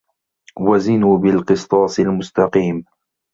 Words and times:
وَزِنوا 0.59 1.17
بِالقِسطاسِ 1.17 1.99
المُستَقيمِ 1.99 2.85